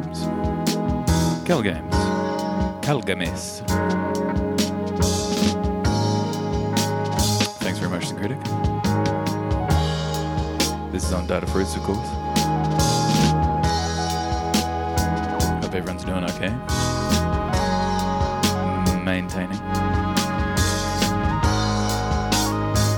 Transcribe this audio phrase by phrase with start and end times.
[0.00, 0.24] Games.
[1.44, 1.94] Cal Games.
[2.84, 3.62] Cal Games.
[7.60, 8.40] Thanks very much, Syncretic.
[10.90, 12.08] This is on Datafruits, of course.
[15.62, 16.50] Hope everyone's doing okay.
[19.04, 19.60] Maintaining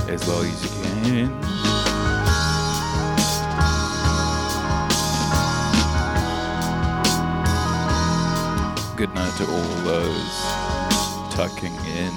[0.09, 1.52] as well as you can.
[9.03, 10.33] Good night to all those
[11.35, 12.15] tucking in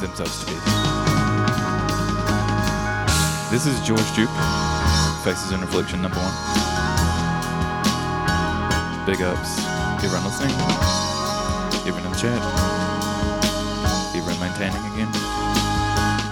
[0.00, 0.62] themselves to bed.
[3.50, 4.30] This is George Duke,
[5.22, 6.32] Faces in Reflection number one.
[9.04, 9.60] Big ups,
[10.02, 10.56] everyone listening,
[11.86, 12.40] everyone in the chat,
[14.16, 15.10] everyone maintaining again,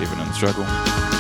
[0.01, 1.16] everyone in the struggle.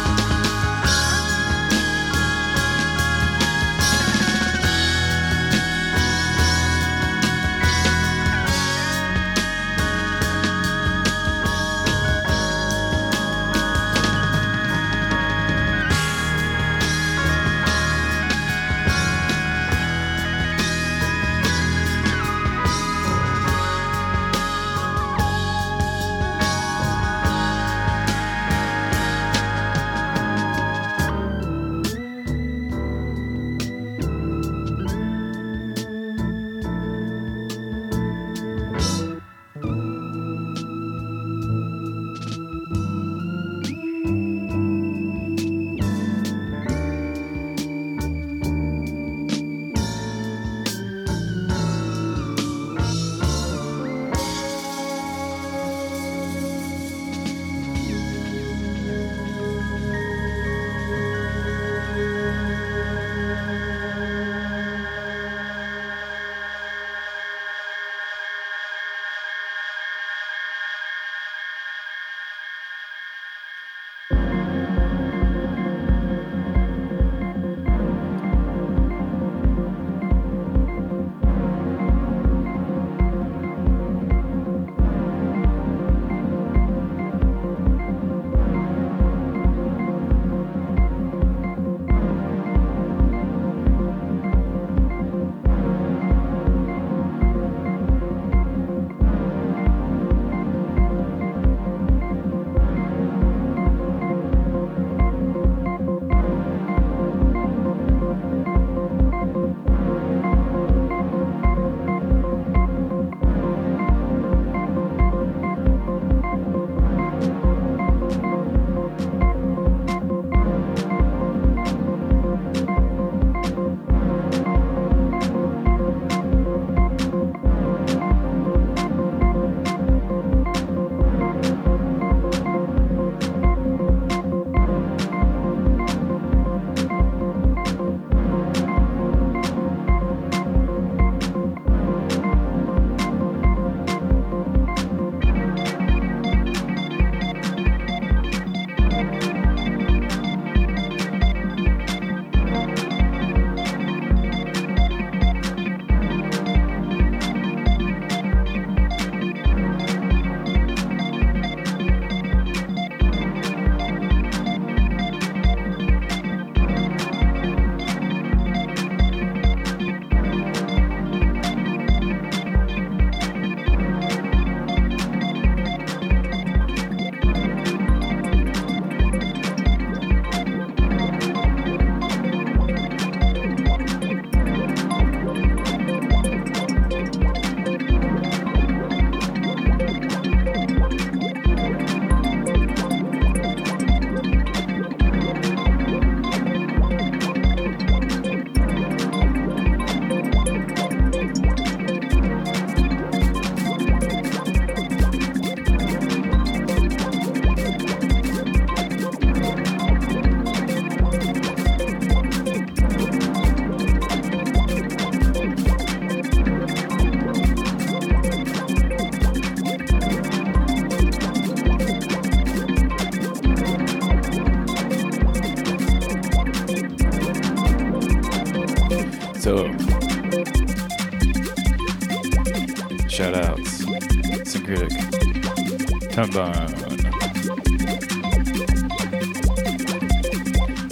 [236.17, 236.51] Tendon.
[236.51, 236.67] Euh,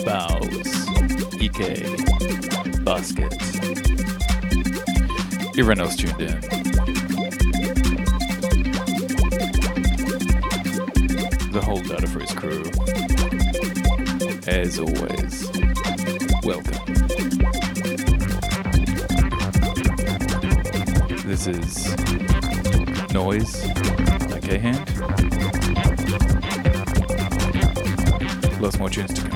[0.05, 0.71] Bows.
[1.41, 2.85] Ike.
[2.85, 3.33] Basket.
[5.57, 6.41] Everyone tuned in.
[11.53, 12.07] The whole Data
[12.37, 12.65] crew.
[14.47, 15.51] As always,
[16.45, 16.85] welcome.
[21.27, 21.97] This is
[23.15, 23.67] Noise
[24.29, 25.14] by K Hand.
[28.65, 29.34] Lots more tunes to come.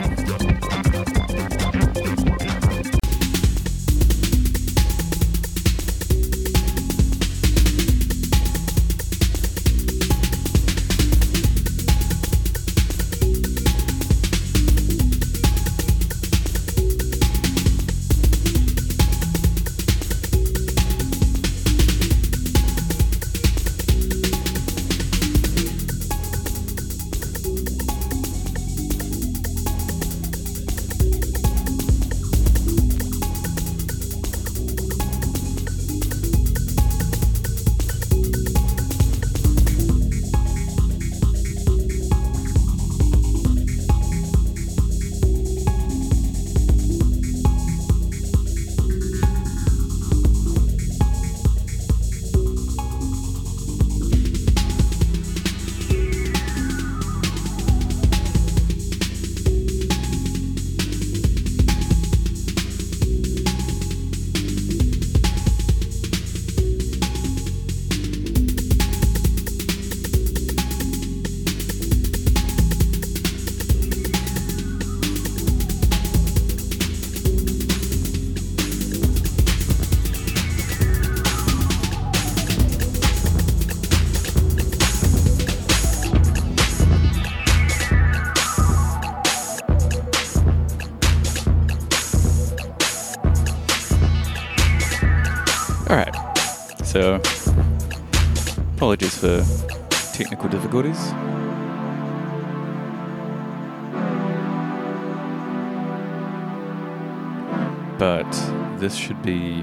[107.98, 108.30] But
[108.78, 109.62] this should be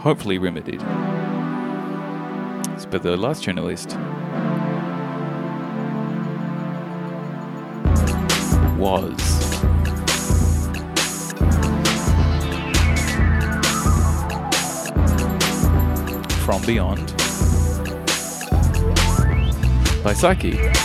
[0.00, 0.80] hopefully remedied.
[2.90, 3.96] But the last tune, at least,
[8.76, 9.14] was.
[16.44, 17.29] From Beyond
[20.02, 20.79] by Psyche.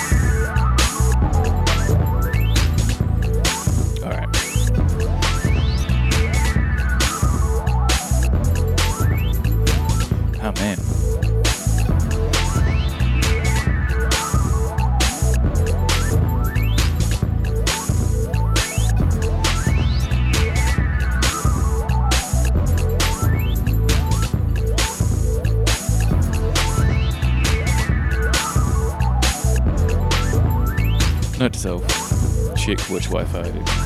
[31.45, 33.43] Note to self, check which Wi-Fi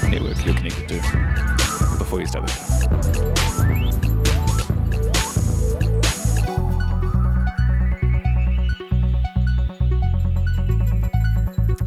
[0.09, 0.95] network you're connected to
[1.97, 2.55] before you start it.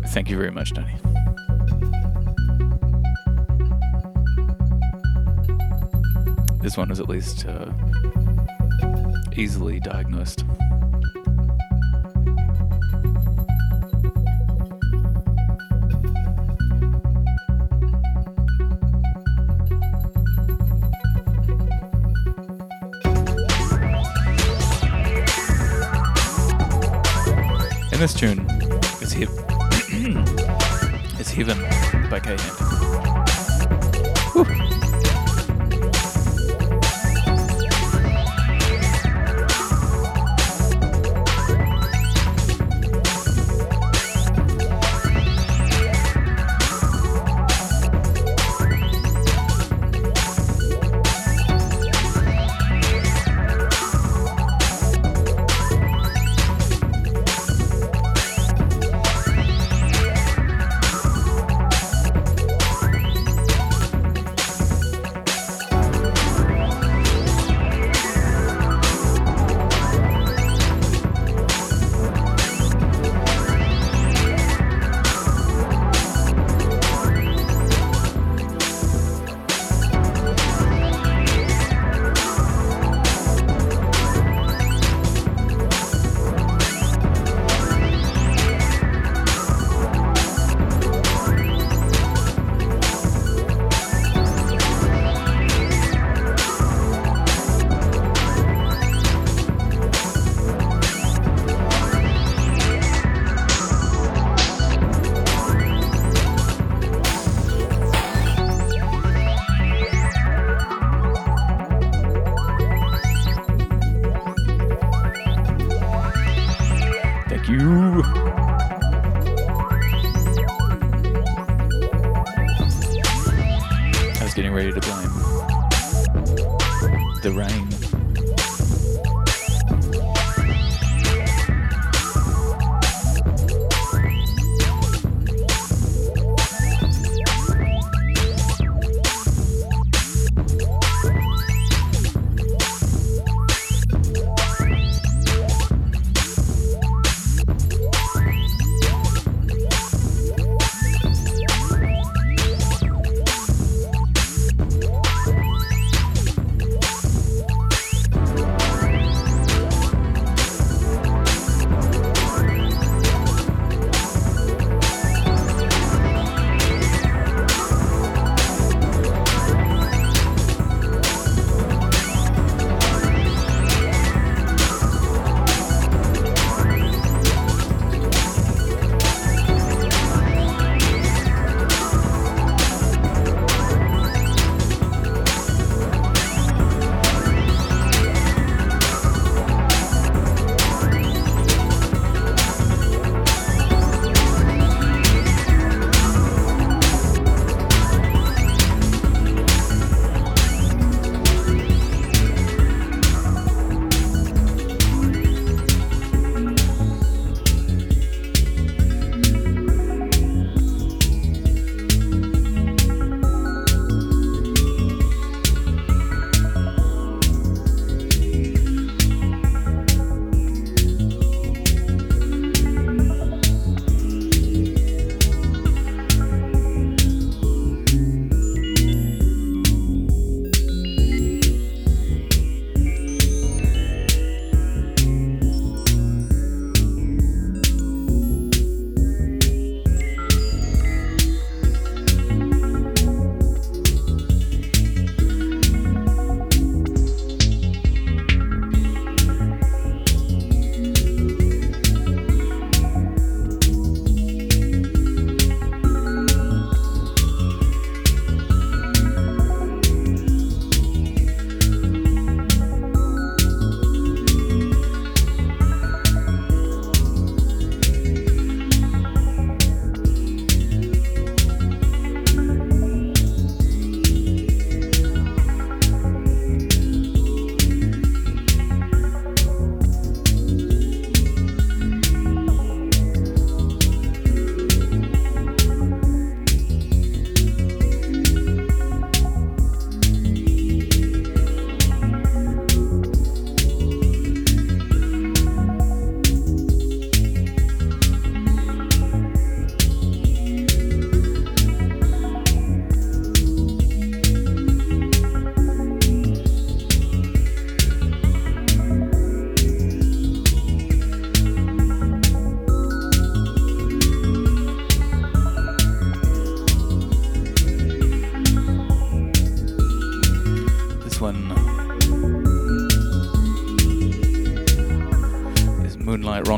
[0.08, 0.92] Thank you very much, Danny.
[6.60, 7.72] This one is at least uh,
[9.34, 10.44] easily diagnosed.
[28.02, 28.44] This tune
[29.00, 29.44] is Heaven.
[31.20, 31.56] it's Heaven
[32.10, 32.81] by K Hand.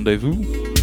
[0.05, 0.74] Rendezvous.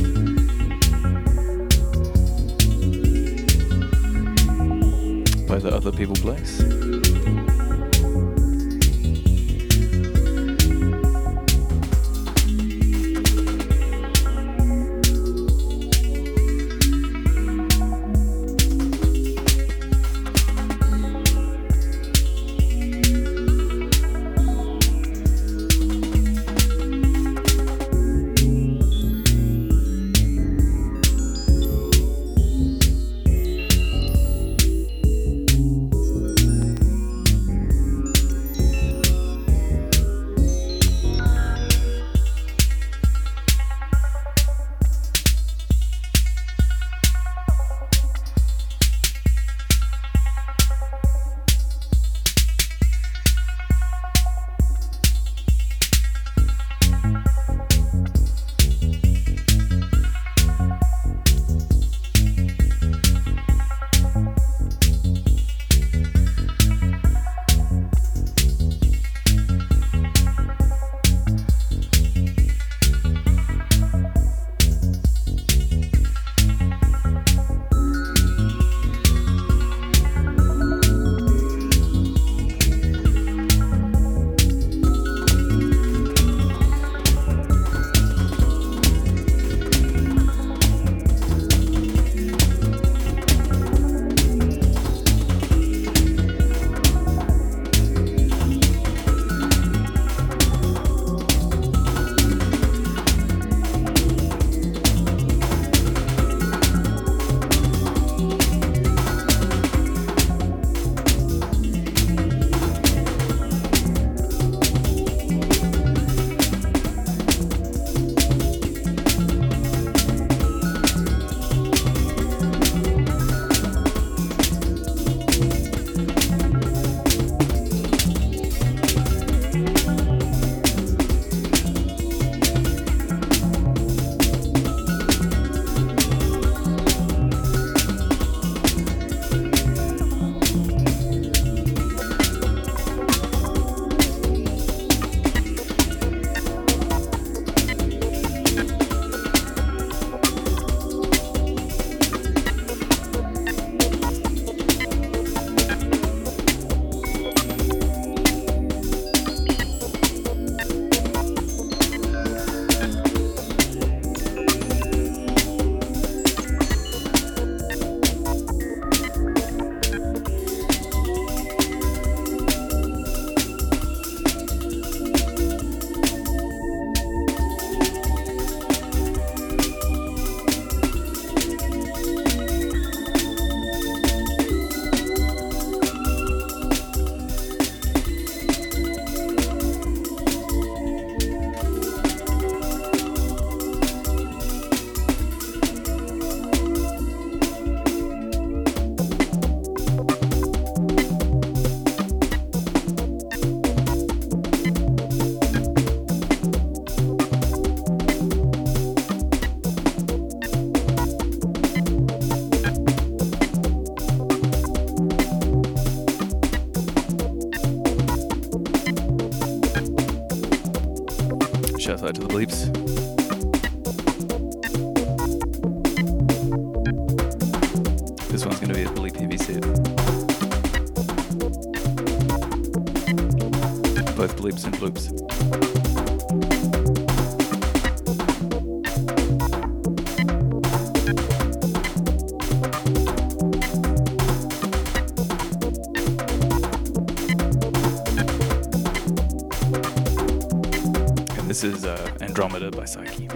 [252.97, 253.30] Andromeda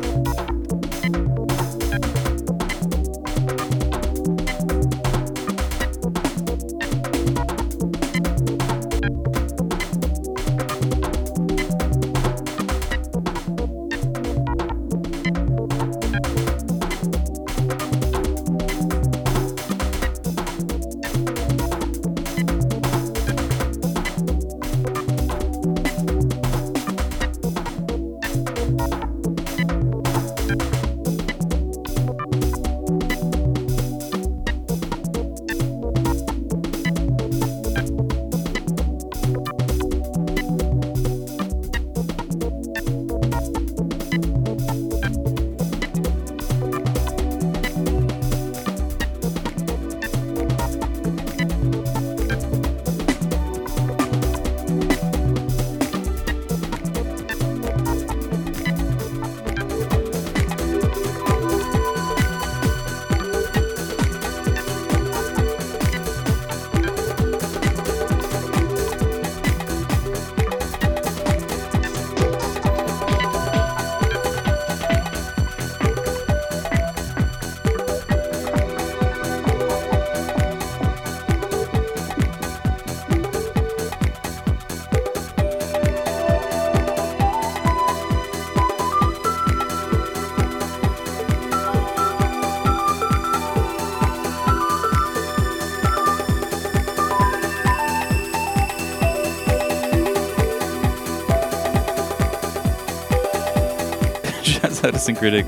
[105.06, 105.46] Syncretic.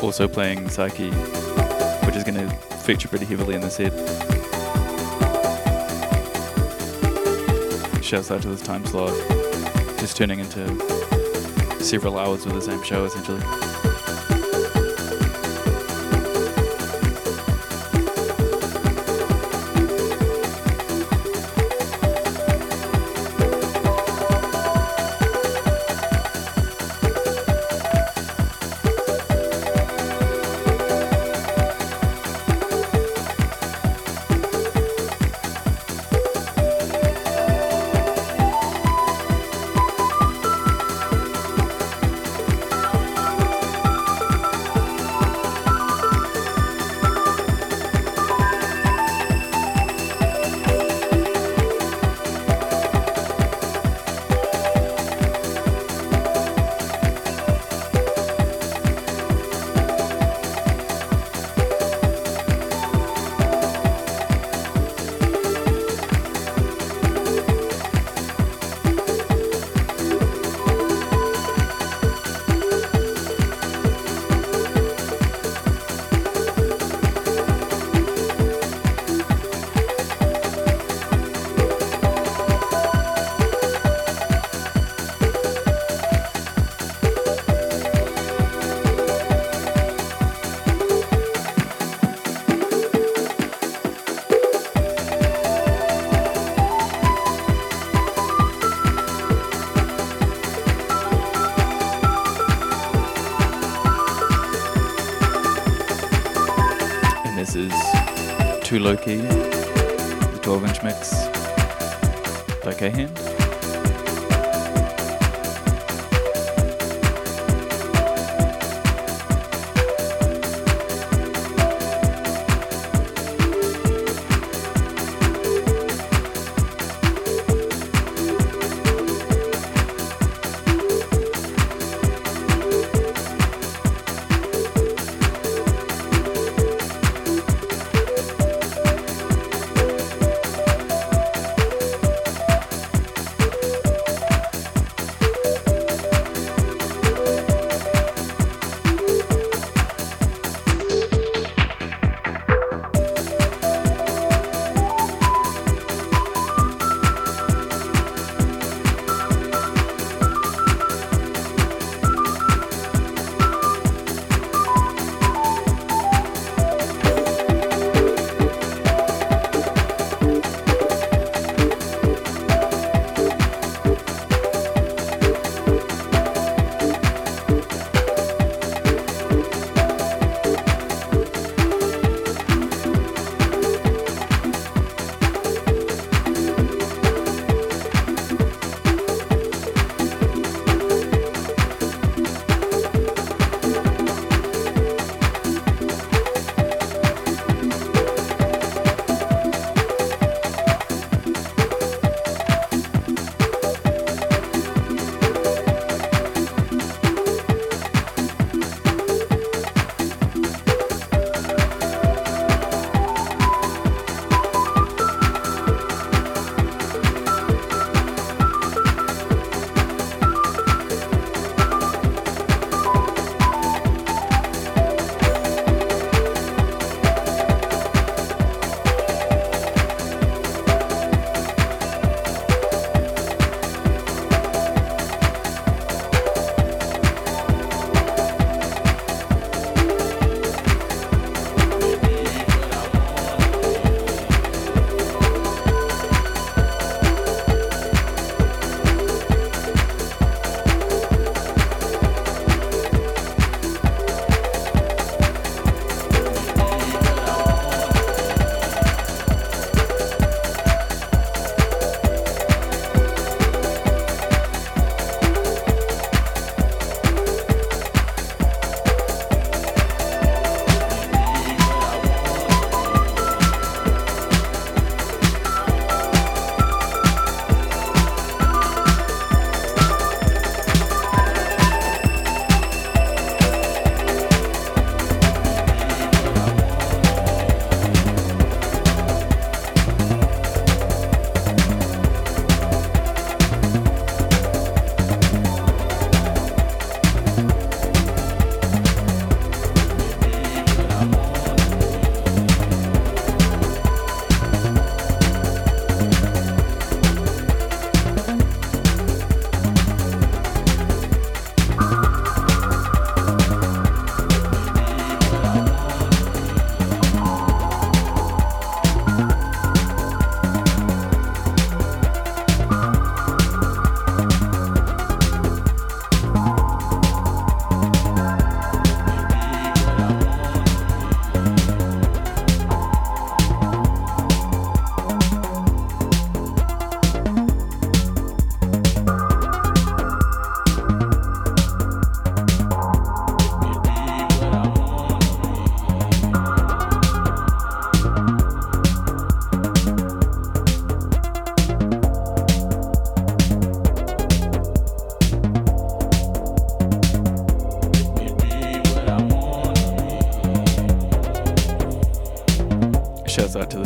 [0.00, 1.10] Also playing Psyche,
[2.06, 2.48] which is going to
[2.84, 3.92] feature pretty heavily in the set.
[8.04, 9.10] Shouts out to this time slot.
[9.98, 10.68] Just turning into
[11.82, 13.42] several hours with the same show essentially.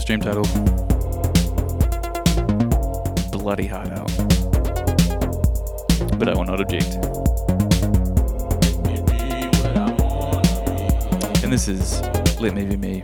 [0.01, 0.45] The stream title.
[3.39, 4.11] Bloody hard out.
[6.19, 6.95] But I will not object.
[11.43, 12.01] And this is
[12.41, 13.03] Let Me Be Me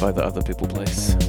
[0.00, 1.27] by the Other People Place.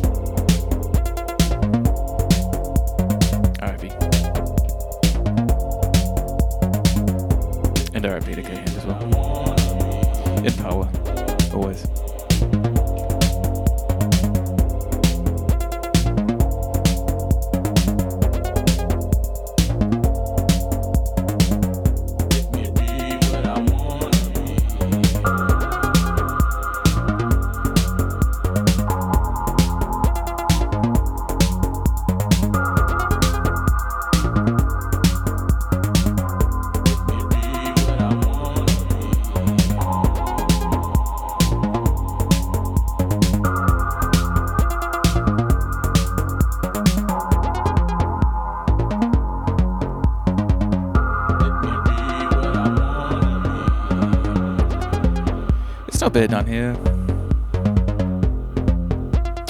[56.20, 56.76] Bad down here.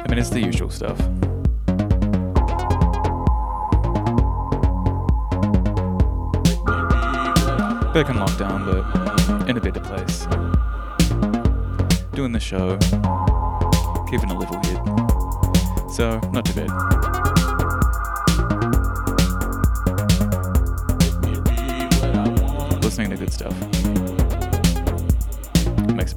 [0.04, 1.00] I mean, it's the usual stuff.
[7.92, 10.28] Back in lockdown, but in a better place.
[12.14, 12.78] Doing the show,
[14.08, 15.90] keeping a level head.
[15.90, 16.70] So, not too bad.
[22.84, 23.79] Listening to good stuff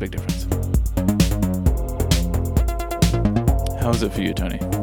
[0.02, 0.46] big difference.
[3.80, 4.81] How is it for you, Tony?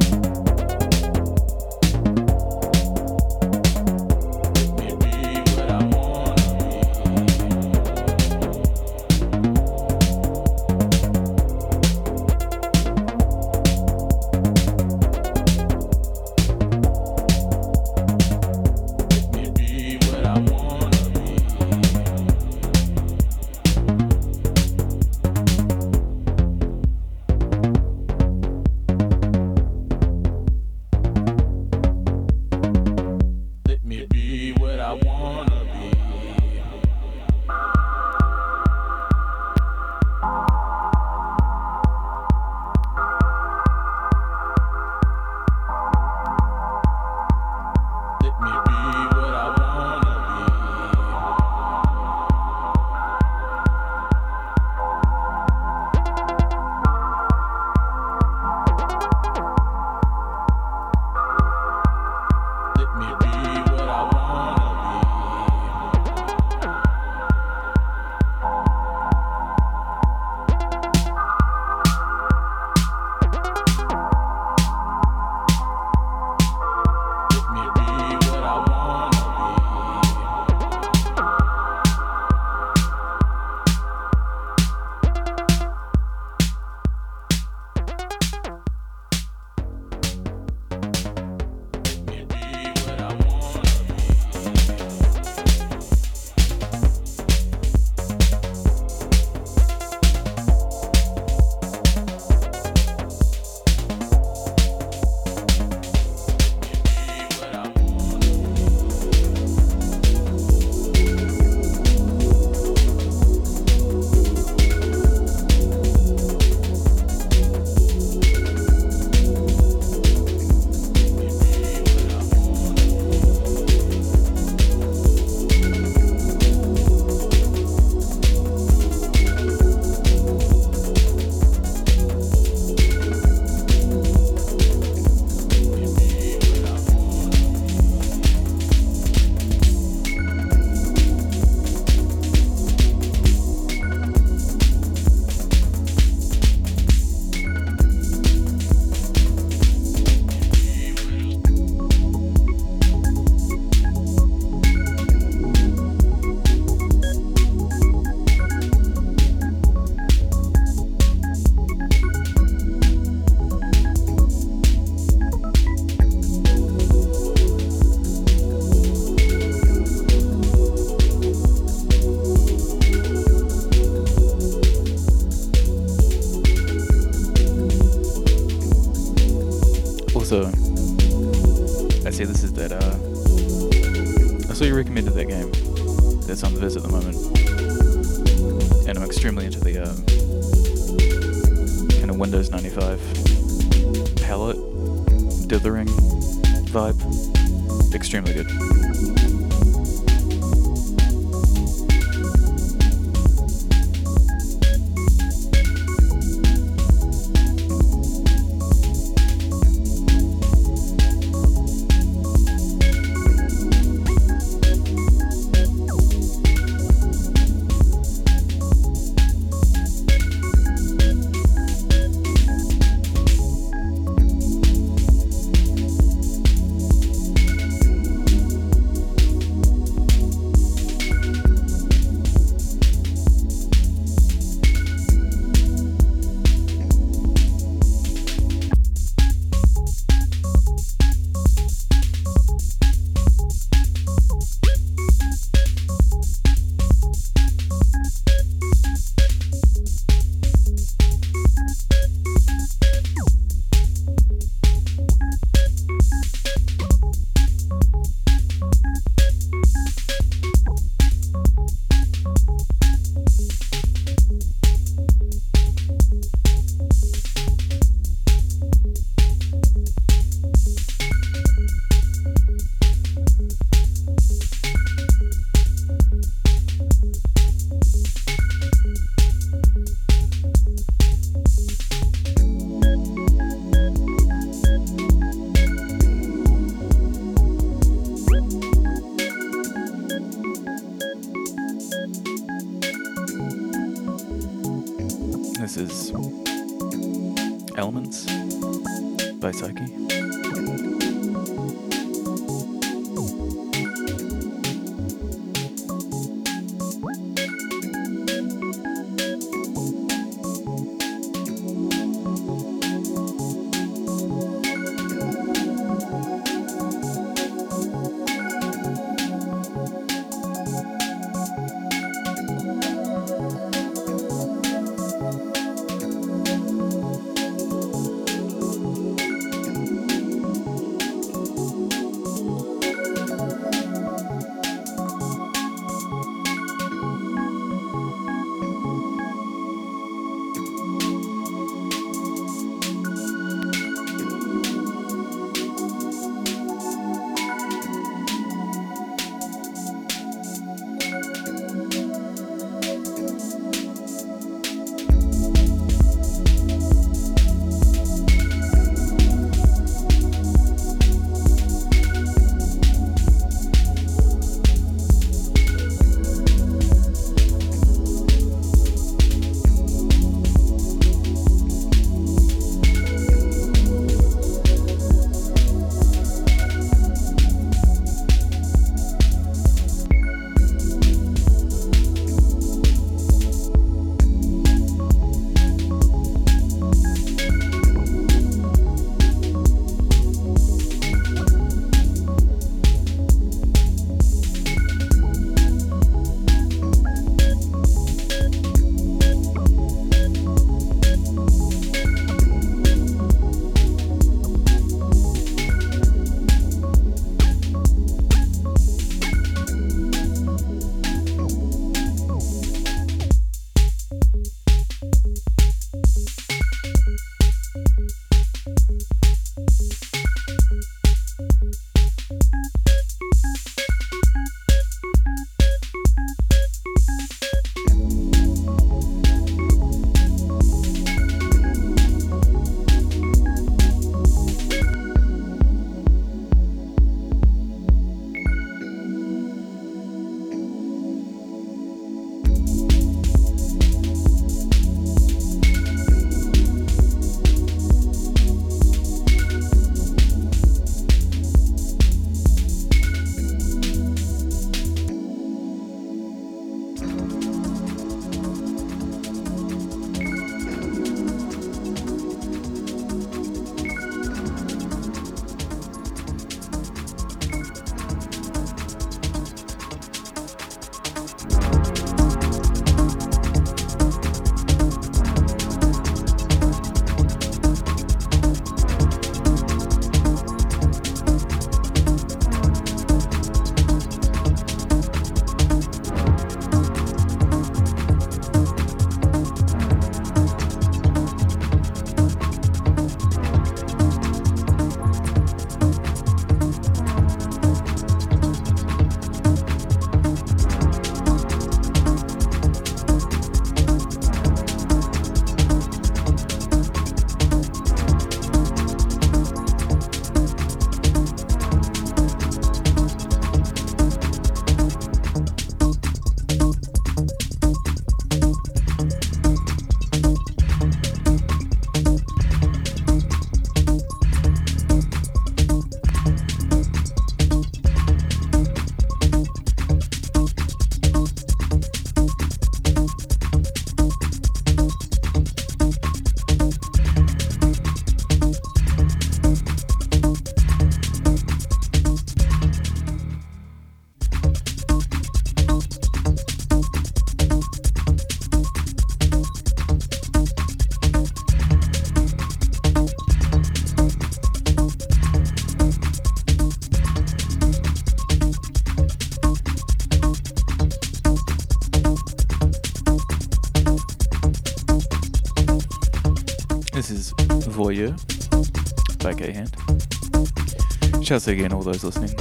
[571.29, 572.33] shouts out again all those listening,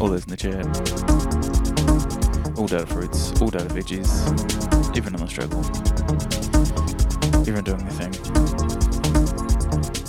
[0.00, 0.64] all those in the chat,
[2.56, 4.08] all Datafruits, all data veggies,
[4.96, 5.60] even on the struggle,
[7.46, 8.12] even doing their thing,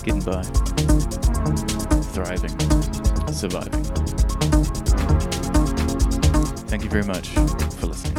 [0.02, 0.42] getting by,
[2.14, 2.58] thriving,
[3.34, 3.84] surviving.
[6.68, 7.28] Thank you very much
[7.76, 8.16] for listening.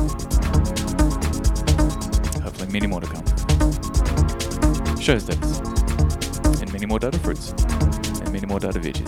[2.43, 3.25] Hopefully, many more to come.
[5.01, 5.41] Shows that,
[6.61, 7.49] and many more Datafruits,
[8.21, 9.02] and many more data veggies.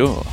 [0.00, 0.29] sure.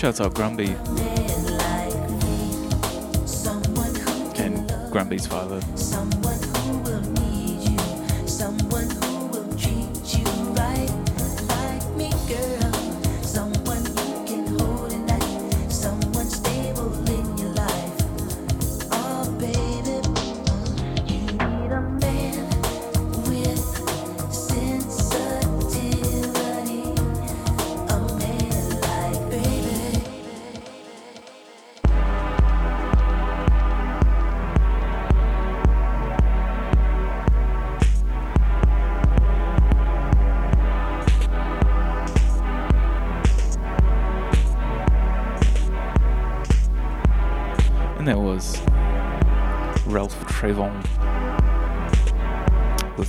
[0.00, 0.74] Shout out Grumpy.
[4.40, 5.60] And Grumpy's father.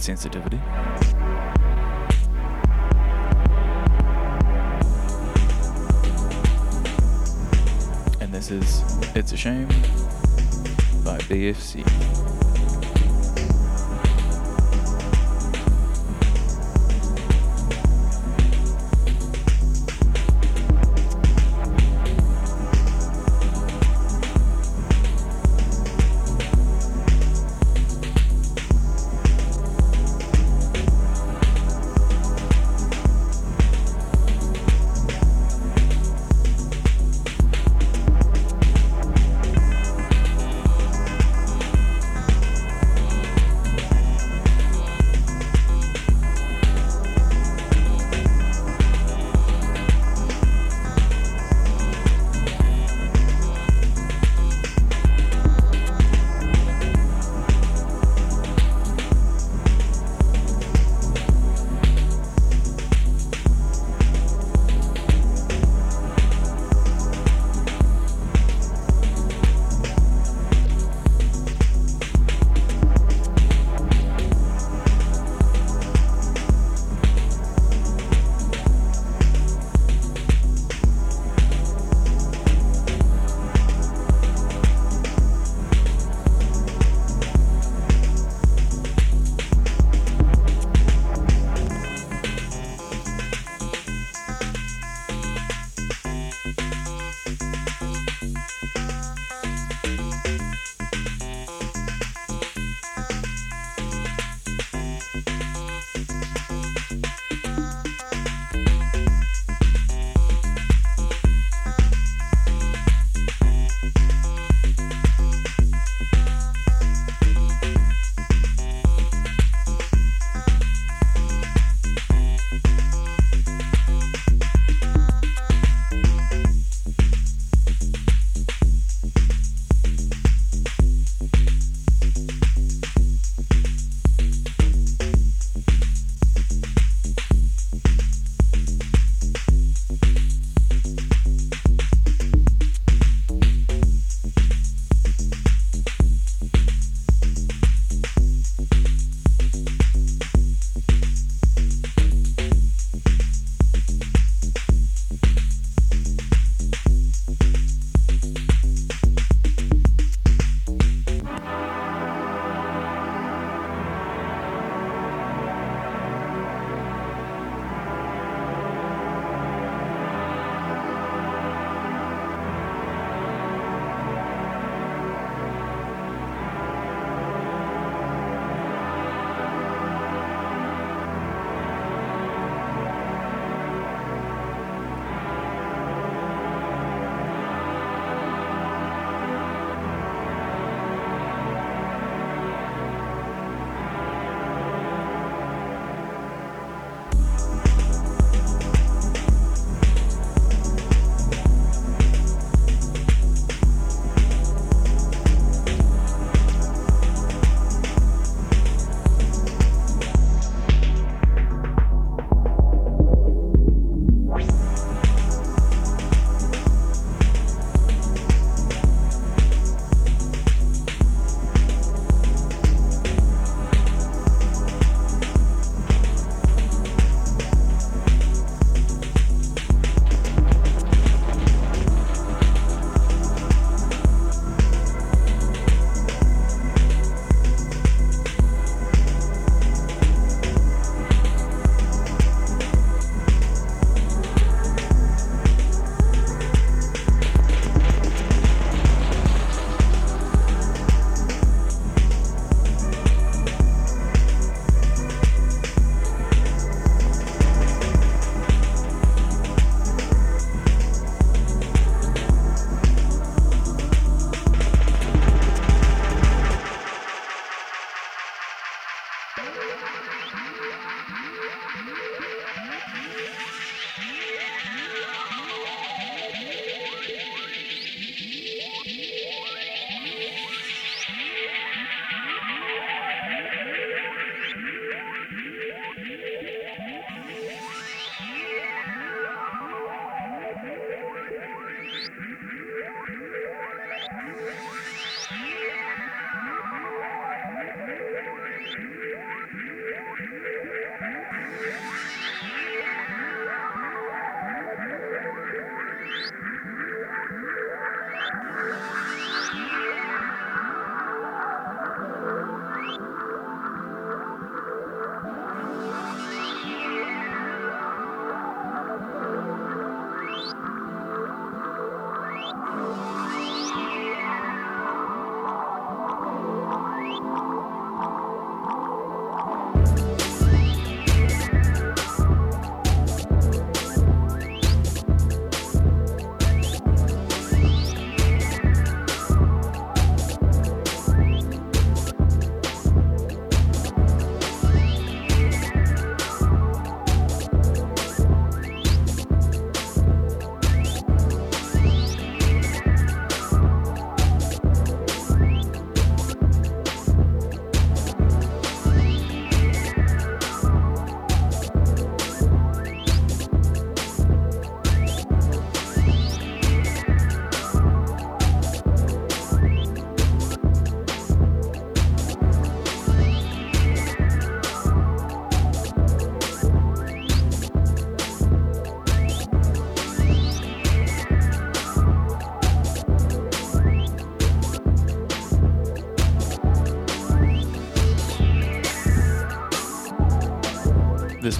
[0.02, 0.60] with sensitivity.
[8.20, 8.84] And this is
[9.16, 9.68] It's a Shame
[11.04, 12.31] by BFC.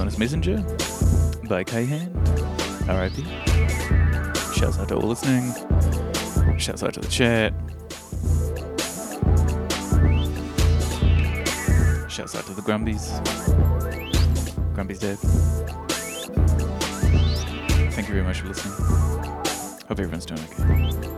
[0.02, 0.58] One is Messenger
[1.48, 2.12] by K-Hand.
[2.88, 3.24] RIP.
[4.56, 5.54] Shouts out to all listening.
[6.58, 7.54] Shouts out to the chat.
[12.10, 13.12] Shouts out to the Grumbies.
[14.74, 15.20] Grumby's dead.
[17.92, 18.74] Thank you very much for listening.
[19.88, 21.11] Hope everyone's doing okay.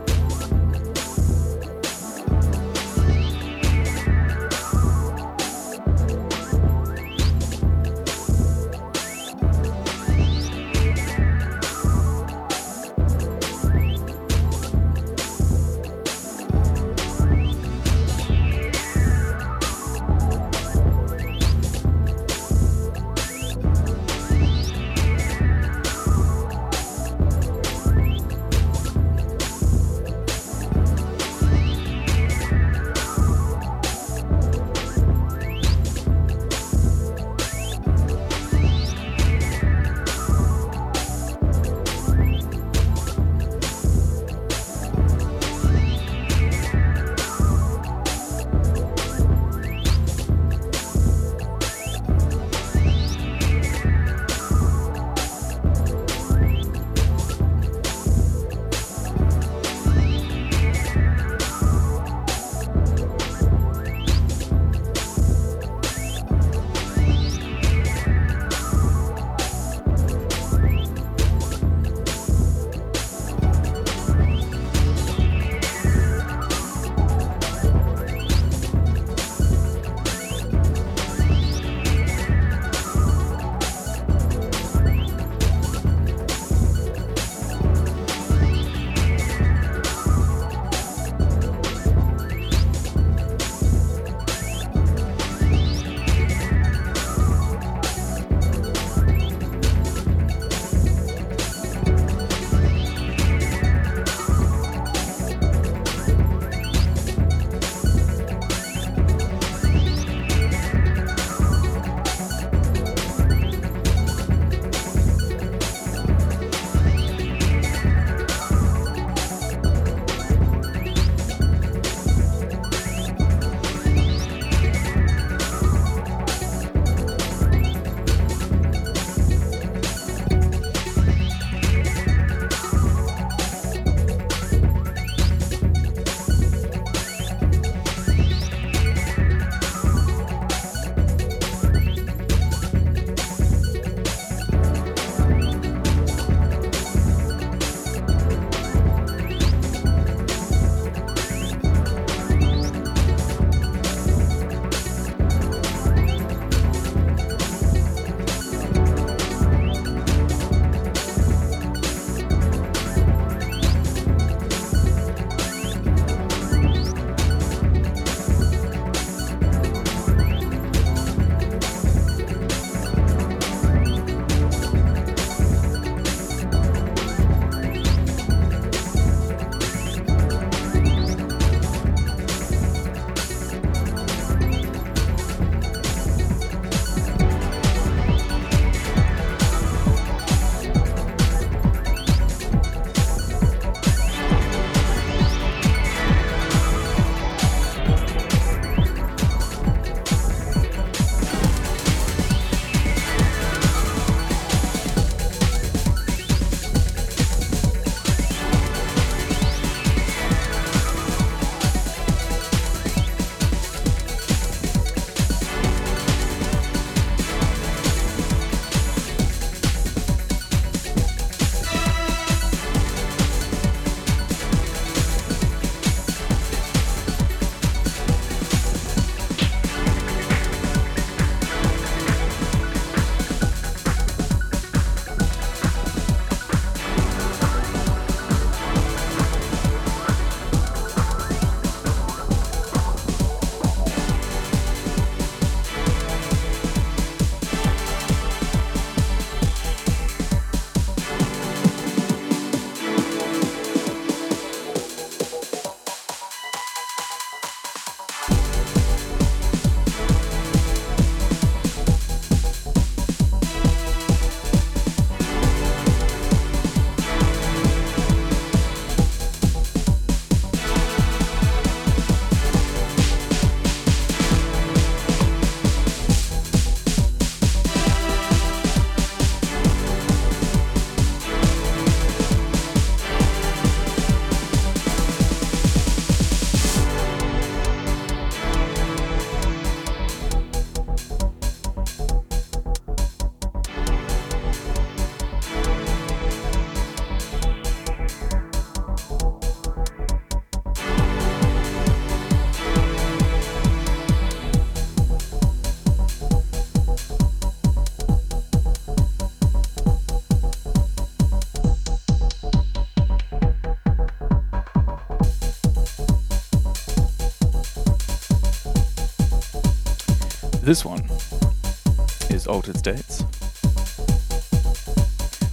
[322.64, 323.22] Altered States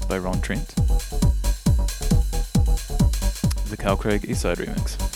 [0.08, 0.66] by Ron Trent.
[3.70, 5.11] The Carl Craig Eastside remix.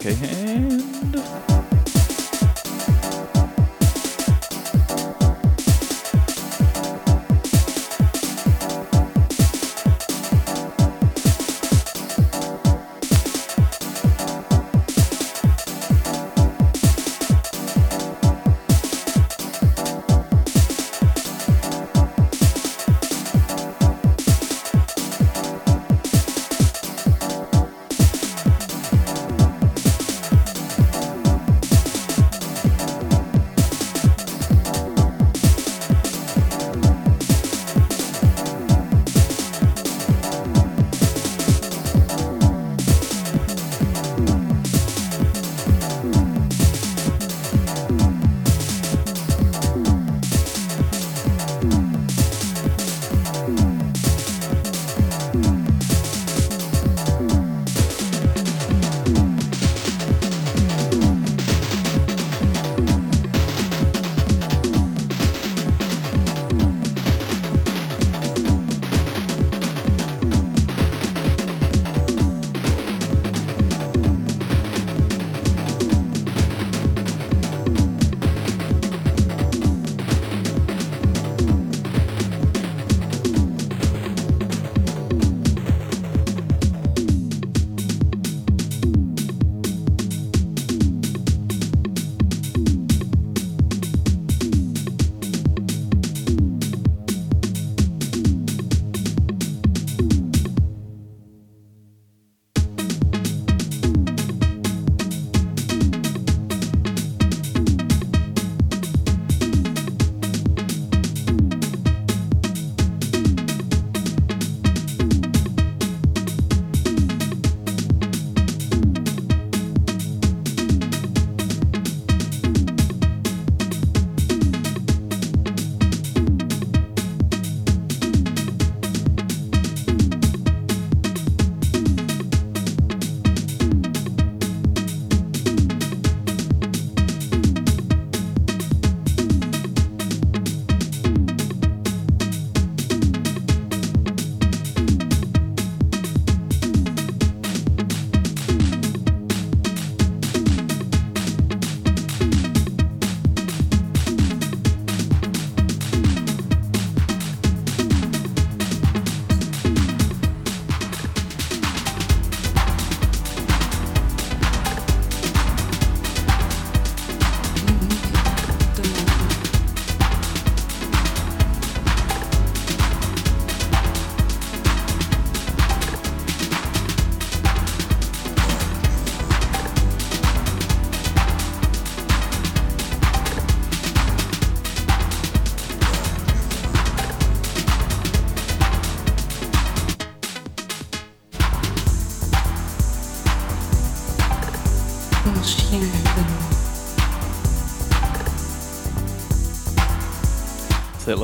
[0.00, 0.41] Is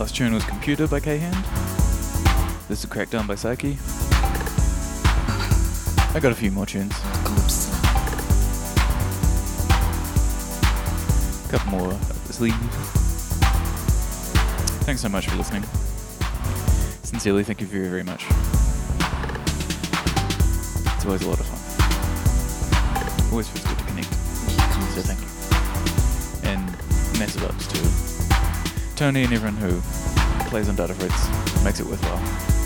[0.09, 1.35] last tune was Computer by K-Hand.
[2.67, 3.77] This is Crackdown by Psyche.
[6.15, 6.99] I got a few more tunes.
[11.45, 12.55] A couple more up the sleeve.
[14.87, 15.65] Thanks so much for listening.
[17.03, 18.25] Sincerely, thank you very, very much.
[20.97, 23.31] It's always a lot of fun.
[23.31, 23.68] Always feels
[28.99, 29.81] Tony and everyone who
[30.51, 32.58] plays on Datafruits, makes it worthwhile.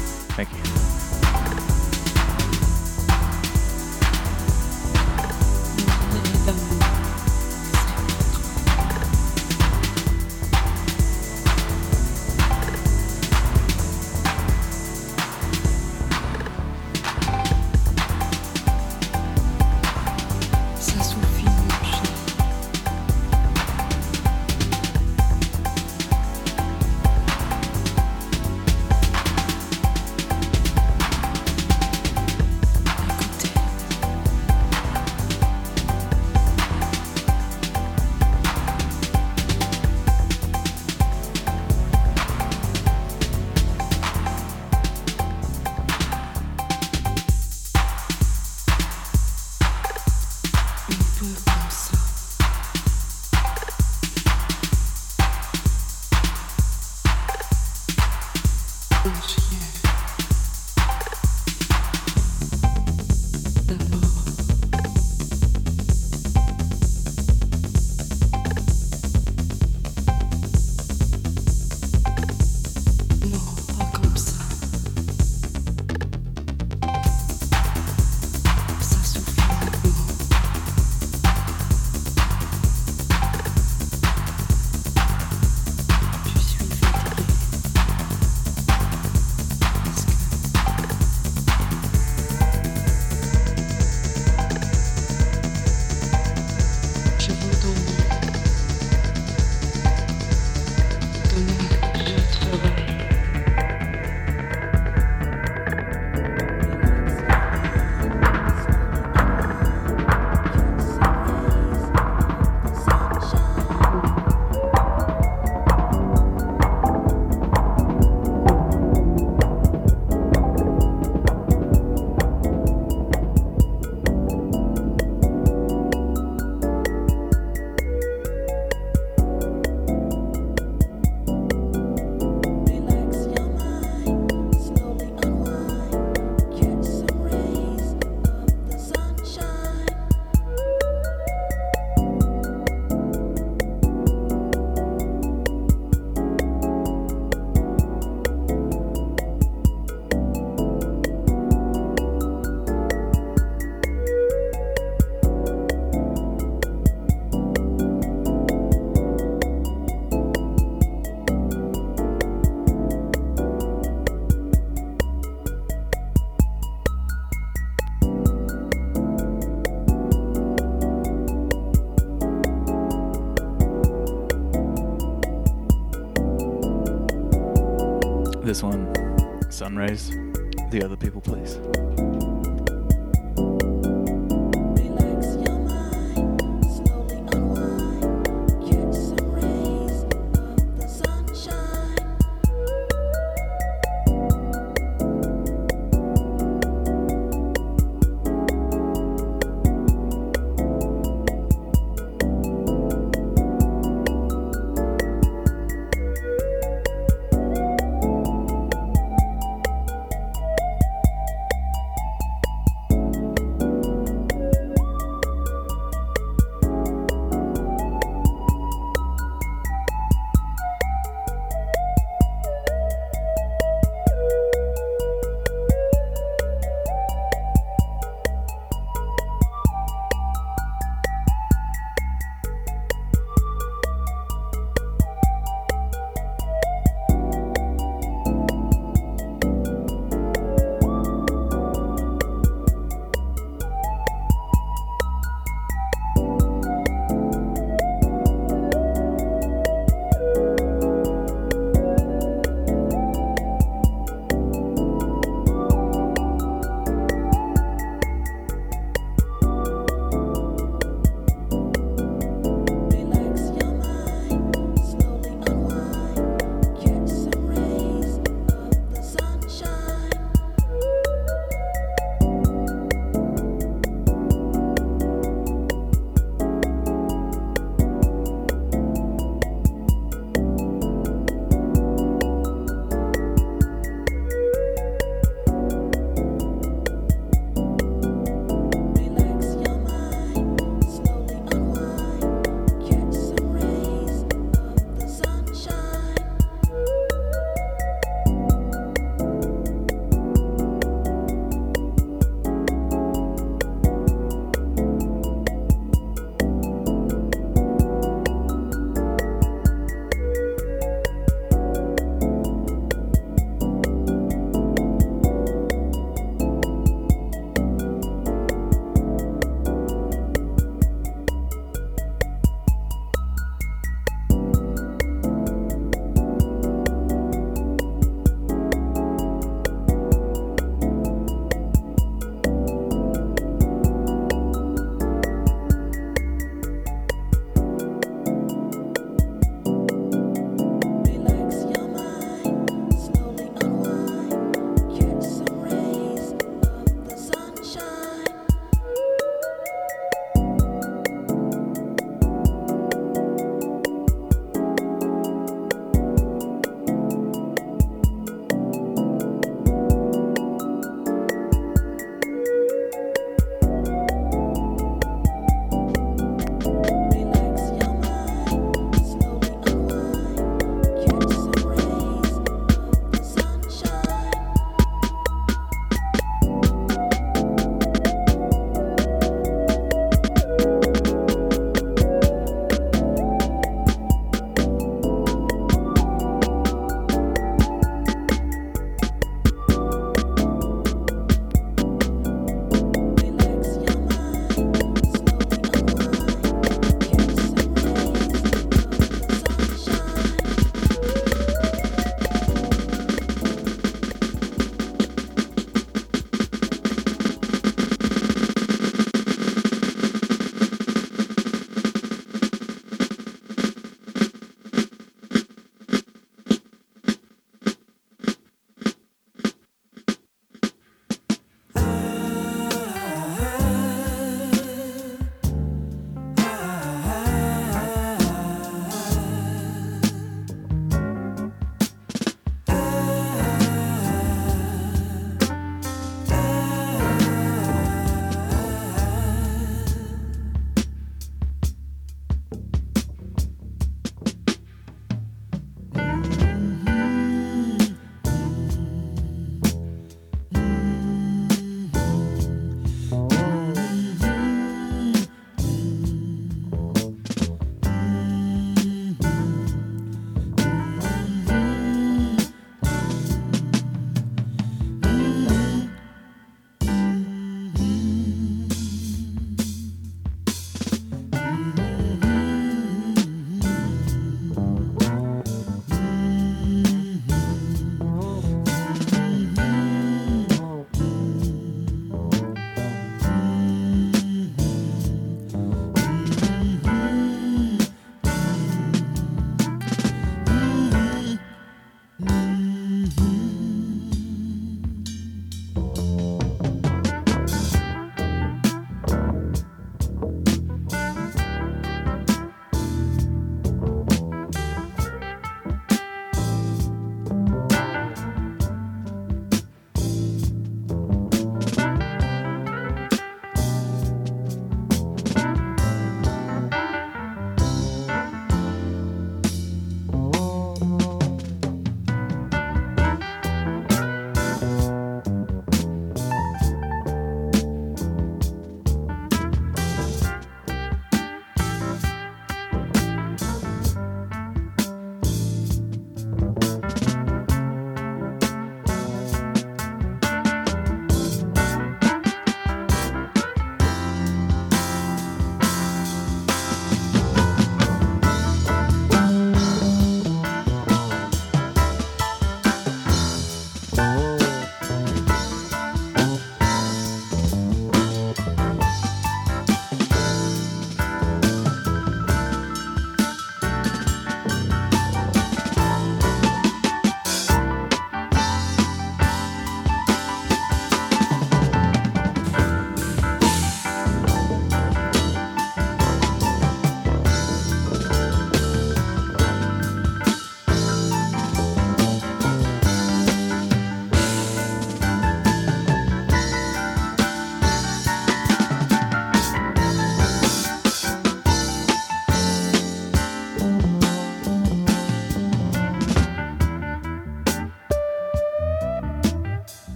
[179.96, 181.11] Sunrays, the other people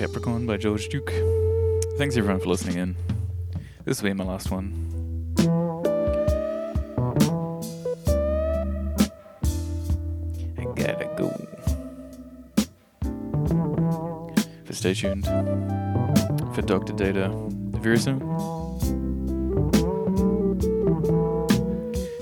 [0.00, 1.12] Capricorn by George Duke.
[1.98, 2.96] Thanks everyone for listening in.
[3.84, 4.72] This will be my last one.
[10.56, 11.28] I gotta go.
[14.64, 16.94] But stay tuned for Dr.
[16.94, 17.30] Data
[17.82, 18.20] very soon.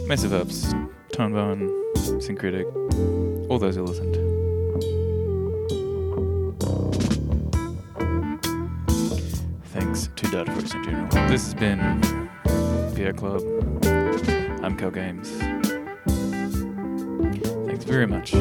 [0.08, 0.74] Massive ups,
[1.12, 1.70] Tone Bone,
[2.20, 2.66] Syncretic,
[3.48, 4.27] all those who listened.
[11.28, 11.78] This has been
[12.94, 13.42] VR Club.
[14.64, 15.28] I'm Calgames.
[17.66, 18.32] Thanks very much.